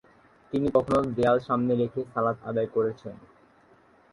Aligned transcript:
তিনি 0.53 0.67
কখনো 0.75 0.99
দেয়াল 1.17 1.37
সামনে 1.47 1.73
রেখে 1.75 2.01
সালাত 2.13 2.37
আদায় 2.43 2.69
করেছেন। 2.75 3.15